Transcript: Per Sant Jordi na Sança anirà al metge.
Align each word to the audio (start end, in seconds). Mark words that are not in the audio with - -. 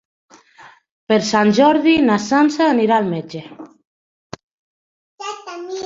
Per 1.13 1.19
Sant 1.27 1.51
Jordi 1.59 1.93
na 2.07 2.17
Sança 2.25 2.65
anirà 2.71 2.99
al 3.05 3.13
metge. 3.13 3.45